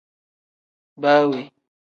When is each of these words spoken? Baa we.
Baa 1.01 1.21
we. 1.29 1.39